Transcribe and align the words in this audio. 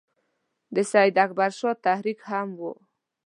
د 0.75 0.77
سید 0.91 1.15
اکبر 1.25 1.49
شاه 1.59 1.75
تحریک 1.85 2.19
هم 2.29 2.47
وو. 2.59 2.73